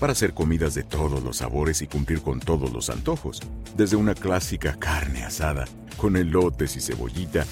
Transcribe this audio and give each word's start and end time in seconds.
Para 0.00 0.12
hacer 0.12 0.32
comidas 0.32 0.74
de 0.74 0.84
todos 0.84 1.22
los 1.24 1.38
sabores 1.38 1.82
y 1.82 1.88
cumplir 1.88 2.22
con 2.22 2.38
todos 2.38 2.72
los 2.72 2.88
antojos. 2.88 3.40
Desde 3.76 3.96
una 3.96 4.14
clásica 4.14 4.76
carne 4.78 5.24
asada, 5.24 5.64
con 5.96 6.16
elotes 6.16 6.76
y 6.76 6.80
cebollita, 6.80 7.44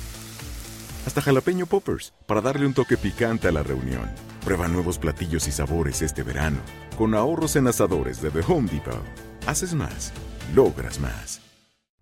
hasta 1.06 1.21
jalapeño 1.23 1.66
poppers, 1.66 2.12
para 2.26 2.40
darle 2.40 2.66
un 2.66 2.74
toque 2.74 2.96
picante 2.96 3.48
a 3.48 3.52
la 3.52 3.62
reunión. 3.62 4.09
Prueba 4.45 4.68
nuevos 4.68 4.98
platillos 4.98 5.46
y 5.48 5.52
sabores 5.52 6.02
este 6.02 6.23
verano, 6.23 6.59
con 6.96 7.15
ahorros 7.15 7.56
en 7.56 7.66
asadores 7.66 8.23
de 8.23 8.30
The 8.30 8.40
Home 8.46 8.68
Depot. 8.71 9.02
Haces 9.46 9.74
más, 9.74 10.12
logras 10.54 11.01
más. 11.01 11.40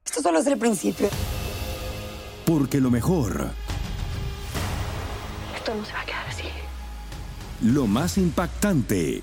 Esto 0.04 0.20
solo 0.22 0.38
es 0.40 0.46
el 0.46 0.58
principio. 0.58 1.08
Porque 2.46 2.80
lo 2.80 2.90
mejor, 2.90 3.48
Esto 5.56 5.74
no 5.74 5.84
se 5.86 5.92
va 5.94 6.00
a 6.00 6.04
quedar 6.04 6.26
así. 6.28 6.44
lo 7.62 7.86
más 7.86 8.18
impactante. 8.18 9.22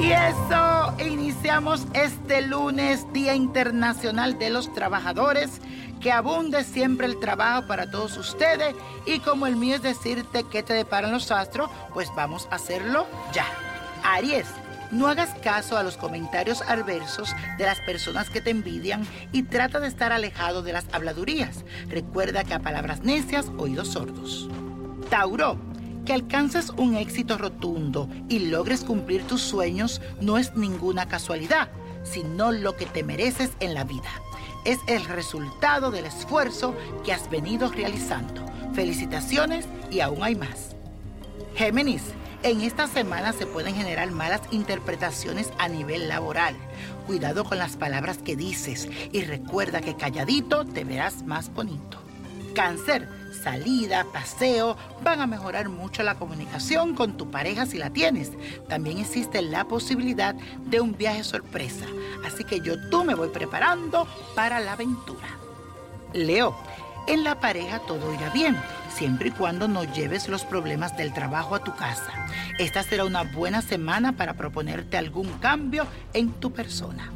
Y 0.00 0.12
eso, 0.12 0.94
iniciamos 1.04 1.86
este 1.92 2.42
lunes, 2.42 3.12
Día 3.12 3.34
Internacional 3.34 4.38
de 4.38 4.50
los 4.50 4.72
Trabajadores. 4.72 5.60
Que 6.00 6.12
abunde 6.12 6.62
siempre 6.62 7.06
el 7.08 7.18
trabajo 7.18 7.66
para 7.66 7.90
todos 7.90 8.16
ustedes. 8.16 8.76
Y 9.06 9.18
como 9.18 9.48
el 9.48 9.56
mío 9.56 9.74
es 9.74 9.82
decirte 9.82 10.44
qué 10.44 10.62
te 10.62 10.72
deparan 10.72 11.10
los 11.10 11.32
astros, 11.32 11.68
pues 11.92 12.08
vamos 12.14 12.46
a 12.52 12.54
hacerlo 12.54 13.08
ya. 13.32 13.46
Aries, 14.04 14.46
no 14.92 15.08
hagas 15.08 15.30
caso 15.40 15.76
a 15.76 15.82
los 15.82 15.96
comentarios 15.96 16.62
adversos 16.62 17.34
de 17.58 17.64
las 17.64 17.80
personas 17.80 18.30
que 18.30 18.40
te 18.40 18.50
envidian 18.50 19.04
y 19.32 19.42
trata 19.42 19.80
de 19.80 19.88
estar 19.88 20.12
alejado 20.12 20.62
de 20.62 20.74
las 20.74 20.86
habladurías. 20.92 21.64
Recuerda 21.88 22.44
que 22.44 22.54
a 22.54 22.60
palabras 22.60 23.00
necias, 23.00 23.50
oídos 23.58 23.88
sordos. 23.88 24.48
Tauro, 25.10 25.58
que 26.08 26.14
alcances 26.14 26.70
un 26.78 26.96
éxito 26.96 27.36
rotundo 27.36 28.08
y 28.30 28.38
logres 28.38 28.82
cumplir 28.82 29.24
tus 29.24 29.42
sueños 29.42 30.00
no 30.22 30.38
es 30.38 30.56
ninguna 30.56 31.06
casualidad, 31.06 31.68
sino 32.02 32.50
lo 32.50 32.76
que 32.76 32.86
te 32.86 33.04
mereces 33.04 33.50
en 33.60 33.74
la 33.74 33.84
vida. 33.84 34.08
Es 34.64 34.78
el 34.86 35.04
resultado 35.04 35.90
del 35.90 36.06
esfuerzo 36.06 36.74
que 37.04 37.12
has 37.12 37.28
venido 37.28 37.70
realizando. 37.70 38.42
Felicitaciones 38.72 39.66
y 39.90 40.00
aún 40.00 40.22
hay 40.22 40.34
más. 40.34 40.76
Géminis, 41.56 42.04
en 42.42 42.62
esta 42.62 42.86
semana 42.86 43.34
se 43.34 43.44
pueden 43.44 43.74
generar 43.74 44.10
malas 44.10 44.40
interpretaciones 44.50 45.50
a 45.58 45.68
nivel 45.68 46.08
laboral. 46.08 46.56
Cuidado 47.06 47.44
con 47.44 47.58
las 47.58 47.76
palabras 47.76 48.16
que 48.16 48.34
dices 48.34 48.88
y 49.12 49.24
recuerda 49.24 49.82
que 49.82 49.94
calladito 49.94 50.64
te 50.64 50.84
verás 50.84 51.22
más 51.24 51.52
bonito. 51.52 51.98
Cáncer, 52.54 53.17
salida, 53.32 54.06
paseo, 54.12 54.76
van 55.02 55.20
a 55.20 55.26
mejorar 55.26 55.68
mucho 55.68 56.02
la 56.02 56.16
comunicación 56.16 56.94
con 56.94 57.16
tu 57.16 57.30
pareja 57.30 57.66
si 57.66 57.78
la 57.78 57.90
tienes. 57.90 58.32
También 58.68 58.98
existe 58.98 59.42
la 59.42 59.64
posibilidad 59.64 60.34
de 60.66 60.80
un 60.80 60.96
viaje 60.96 61.24
sorpresa, 61.24 61.86
así 62.26 62.44
que 62.44 62.60
yo 62.60 62.88
tú 62.90 63.04
me 63.04 63.14
voy 63.14 63.28
preparando 63.28 64.06
para 64.34 64.60
la 64.60 64.72
aventura. 64.72 65.28
Leo, 66.12 66.56
en 67.06 67.24
la 67.24 67.40
pareja 67.40 67.80
todo 67.80 68.12
irá 68.12 68.30
bien, 68.30 68.56
siempre 68.94 69.28
y 69.28 69.32
cuando 69.32 69.68
no 69.68 69.84
lleves 69.84 70.28
los 70.28 70.44
problemas 70.44 70.96
del 70.96 71.12
trabajo 71.12 71.54
a 71.54 71.64
tu 71.64 71.74
casa. 71.74 72.12
Esta 72.58 72.82
será 72.82 73.04
una 73.04 73.22
buena 73.22 73.62
semana 73.62 74.12
para 74.12 74.34
proponerte 74.34 74.96
algún 74.96 75.28
cambio 75.38 75.86
en 76.12 76.32
tu 76.32 76.52
persona. 76.52 77.10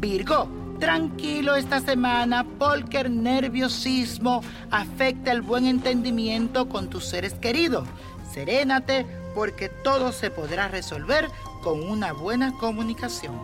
Virgo, 0.00 0.48
tranquilo 0.78 1.54
esta 1.54 1.80
semana 1.80 2.44
porque 2.58 3.00
el 3.00 3.22
nerviosismo 3.22 4.42
afecta 4.70 5.32
el 5.32 5.42
buen 5.42 5.66
entendimiento 5.66 6.68
con 6.68 6.88
tus 6.88 7.04
seres 7.06 7.34
queridos. 7.34 7.86
Serénate 8.32 9.06
porque 9.34 9.68
todo 9.68 10.12
se 10.12 10.30
podrá 10.30 10.68
resolver 10.68 11.28
con 11.62 11.82
una 11.82 12.12
buena 12.12 12.52
comunicación. 12.58 13.34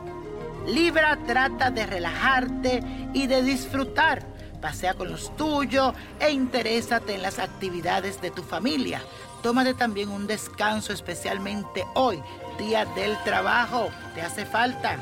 Libra 0.66 1.18
trata 1.26 1.70
de 1.70 1.86
relajarte 1.86 2.82
y 3.14 3.26
de 3.26 3.42
disfrutar. 3.42 4.26
Pasea 4.60 4.94
con 4.94 5.10
los 5.10 5.34
tuyos 5.36 5.94
e 6.20 6.30
interésate 6.30 7.14
en 7.14 7.22
las 7.22 7.38
actividades 7.38 8.20
de 8.20 8.30
tu 8.30 8.42
familia. 8.42 9.00
Tómate 9.42 9.72
también 9.74 10.08
un 10.08 10.26
descanso, 10.26 10.92
especialmente 10.92 11.84
hoy, 11.94 12.20
día 12.58 12.84
del 12.84 13.16
trabajo. 13.22 13.88
Te 14.14 14.20
hace 14.20 14.44
falta. 14.44 14.98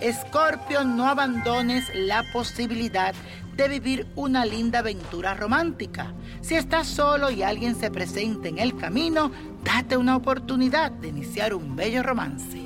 Escorpio, 0.00 0.84
no 0.84 1.08
abandones 1.08 1.90
la 1.94 2.22
posibilidad 2.32 3.14
de 3.56 3.68
vivir 3.68 4.06
una 4.14 4.44
linda 4.44 4.80
aventura 4.80 5.34
romántica. 5.34 6.12
Si 6.42 6.54
estás 6.54 6.86
solo 6.86 7.30
y 7.30 7.42
alguien 7.42 7.74
se 7.74 7.90
presenta 7.90 8.48
en 8.48 8.58
el 8.58 8.76
camino, 8.76 9.32
date 9.64 9.96
una 9.96 10.16
oportunidad 10.16 10.90
de 10.90 11.08
iniciar 11.08 11.54
un 11.54 11.74
bello 11.74 12.02
romance. 12.02 12.60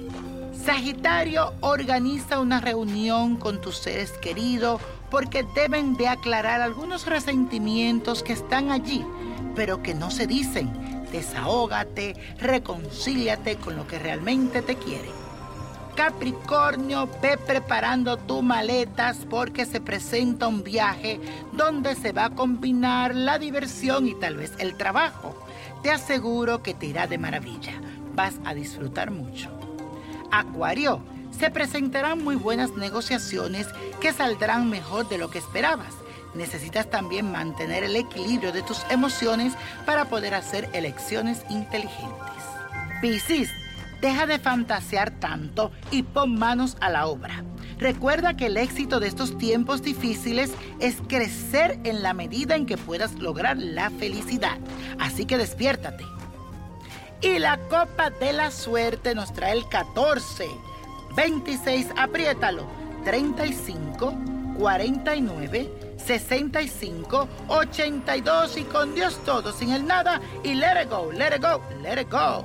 Sagitario, 0.65 1.55
organiza 1.61 2.41
una 2.41 2.61
reunión 2.61 3.37
con 3.37 3.61
tus 3.61 3.79
seres 3.79 4.13
queridos 4.21 4.81
porque 5.11 5.47
deben 5.55 5.97
de 5.97 6.09
aclarar 6.09 6.61
algunos 6.61 7.07
resentimientos 7.07 8.23
que 8.23 8.33
están 8.33 8.71
allí, 8.71 9.05
pero 9.55 9.83
que 9.83 9.95
no 9.95 10.11
se 10.11 10.27
dicen. 10.27 10.71
Desahógate, 11.13 12.15
reconcíliate 12.39 13.57
con 13.57 13.77
lo 13.77 13.87
que 13.87 13.99
realmente 13.99 14.63
te 14.63 14.77
quieren. 14.77 15.30
Capricornio, 15.95 17.09
ve 17.21 17.37
preparando 17.37 18.17
tus 18.17 18.43
maletas 18.43 19.19
porque 19.29 19.67
se 19.67 19.81
presenta 19.81 20.49
un 20.49 20.63
viaje 20.63 21.21
donde 21.53 21.95
se 21.95 22.13
va 22.13 22.27
a 22.27 22.31
combinar 22.31 23.15
la 23.15 23.39
diversión 23.39 24.07
y 24.07 24.15
tal 24.15 24.37
vez 24.37 24.53
el 24.59 24.77
trabajo. 24.77 25.35
Te 25.83 25.91
aseguro 25.91 26.63
que 26.63 26.75
te 26.75 26.87
irá 26.87 27.07
de 27.07 27.19
maravilla. 27.19 27.75
Vas 28.15 28.35
a 28.45 28.55
disfrutar 28.55 29.11
mucho. 29.11 29.51
Acuario, 30.31 31.03
se 31.37 31.51
presentarán 31.51 32.23
muy 32.23 32.37
buenas 32.37 32.73
negociaciones 32.73 33.67
que 34.01 34.13
saldrán 34.13 34.69
mejor 34.69 35.09
de 35.09 35.19
lo 35.19 35.31
que 35.31 35.39
esperabas. 35.39 35.95
Necesitas 36.35 36.89
también 36.89 37.33
mantener 37.33 37.83
el 37.83 37.97
equilibrio 37.97 38.53
de 38.53 38.63
tus 38.63 38.85
emociones 38.91 39.55
para 39.87 40.05
poder 40.05 40.35
hacer 40.35 40.69
elecciones 40.73 41.43
inteligentes. 41.51 42.45
Piscis, 43.01 43.51
deja 44.01 44.27
de 44.27 44.39
fantasear 44.39 45.11
tanto 45.11 45.71
y 45.91 46.03
pon 46.03 46.39
manos 46.39 46.77
a 46.81 46.91
la 46.91 47.07
obra. 47.07 47.45
Recuerda 47.79 48.37
que 48.37 48.47
el 48.47 48.57
éxito 48.57 49.01
de 49.01 49.09
estos 49.09 49.39
tiempos 49.39 49.83
difíciles 49.83 50.53
es 50.81 50.97
crecer 51.09 51.79
en 51.85 52.03
la 52.03 52.13
medida 52.13 52.55
en 52.55 52.67
que 52.67 52.77
puedas 52.77 53.15
lograr 53.15 53.57
la 53.57 53.91
felicidad. 53.91 54.59
Así 54.99 55.25
que 55.25 55.39
despiértate. 55.39 56.05
Y 57.23 57.39
la 57.39 57.59
copa 57.69 58.11
de 58.11 58.33
la 58.33 58.51
suerte 58.51 59.15
nos 59.15 59.33
trae 59.33 59.53
el 59.53 59.69
14, 59.69 60.47
26, 61.17 61.89
apriétalo, 61.97 62.67
35, 63.05 64.15
49, 64.59 65.71
65, 65.97 67.29
82 67.49 68.57
y 68.57 68.63
con 68.65 68.95
Dios 68.95 69.19
todo, 69.25 69.53
sin 69.53 69.71
el 69.73 69.87
nada 69.87 70.21
y 70.43 70.55
let 70.55 70.83
it 70.83 70.91
go, 70.91 71.11
let 71.13 71.35
it 71.37 71.43
go, 71.43 71.63
let 71.83 72.01
it 72.01 72.11
go. 72.11 72.45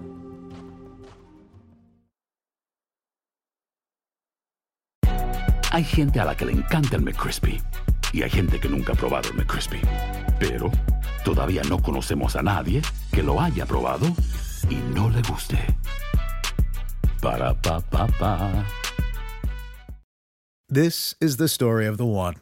Hay 5.73 5.85
gente 5.85 6.19
a 6.19 6.25
la 6.25 6.35
que 6.35 6.45
le 6.45 6.51
encanta 6.51 6.97
el 6.97 7.01
McCrispy 7.01 7.61
y 8.11 8.23
hay 8.23 8.29
gente 8.29 8.59
que 8.59 8.67
nunca 8.67 8.91
ha 8.91 8.95
probado 8.95 9.29
el 9.29 9.35
McCrispy. 9.35 9.79
Pero 10.37 10.69
todavía 11.23 11.61
no 11.69 11.81
conocemos 11.81 12.35
a 12.35 12.41
nadie 12.41 12.81
que 13.13 13.23
lo 13.23 13.39
haya 13.39 13.65
probado 13.65 14.07
y 14.69 14.75
no 14.93 15.09
le 15.09 15.21
guste. 15.21 15.57
Para 17.21 17.53
pa 17.53 17.79
pa 17.79 18.05
pa. 18.19 18.65
This 20.67 21.15
is 21.21 21.37
the 21.37 21.47
story 21.47 21.87
of 21.87 21.97
the 21.97 22.05
one. 22.05 22.35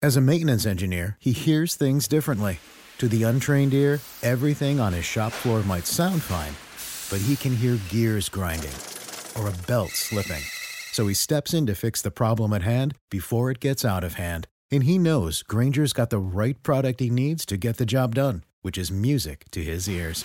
As 0.00 0.16
a 0.16 0.22
maintenance 0.22 0.64
engineer, 0.64 1.18
he 1.20 1.32
hears 1.32 1.74
things 1.74 2.08
differently. 2.08 2.58
To 2.98 3.06
the 3.06 3.22
untrained 3.24 3.74
ear, 3.74 4.00
everything 4.22 4.80
on 4.80 4.94
his 4.94 5.04
shop 5.04 5.32
floor 5.32 5.62
might 5.64 5.86
sound 5.86 6.22
fine, 6.22 6.54
but 7.10 7.20
he 7.20 7.36
can 7.36 7.54
hear 7.54 7.78
gears 7.90 8.30
grinding 8.30 8.72
or 9.36 9.48
a 9.48 9.66
belt 9.66 9.90
slipping. 9.90 10.42
So 10.92 11.06
he 11.08 11.14
steps 11.14 11.54
in 11.54 11.64
to 11.66 11.74
fix 11.74 12.02
the 12.02 12.10
problem 12.10 12.52
at 12.52 12.62
hand 12.62 12.94
before 13.10 13.50
it 13.50 13.60
gets 13.60 13.82
out 13.84 14.04
of 14.04 14.14
hand. 14.14 14.46
And 14.70 14.84
he 14.84 14.98
knows 14.98 15.42
Granger's 15.42 15.92
got 15.94 16.10
the 16.10 16.18
right 16.18 16.62
product 16.62 17.00
he 17.00 17.08
needs 17.10 17.44
to 17.46 17.56
get 17.56 17.78
the 17.78 17.86
job 17.86 18.14
done, 18.14 18.44
which 18.60 18.76
is 18.78 18.90
music 18.92 19.44
to 19.52 19.62
his 19.64 19.88
ears. 19.88 20.24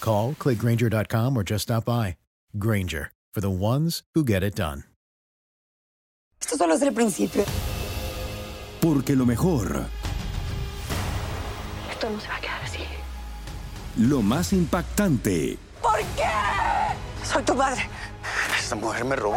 Call, 0.00 0.34
clickgranger.com, 0.34 1.36
or 1.36 1.42
just 1.42 1.64
stop 1.64 1.84
by. 1.84 2.16
Granger, 2.58 3.10
for 3.34 3.40
the 3.40 3.50
ones 3.50 4.02
who 4.14 4.24
get 4.24 4.42
it 4.44 4.54
done. 4.54 4.84
Esto 6.40 6.56
solo 6.56 6.74
es 6.74 6.82
el 6.82 6.92
principio. 6.92 7.44
Porque 8.80 9.16
lo 9.16 9.26
mejor, 9.26 9.86
Esto 11.90 12.08
no 12.08 12.18
se 12.20 12.28
va 12.28 12.36
a 12.36 12.40
quedar 12.40 12.62
así. 12.62 12.84
lo 13.96 14.22
más 14.22 14.52
impactante, 14.52 15.58
¿Por 15.82 15.98
qué? 16.16 16.30
Soy 17.24 17.42
tu 17.42 17.54
madre. 17.56 17.82
Esta 18.56 18.76
mujer 18.76 19.04
me 19.04 19.16
robó. 19.16 19.36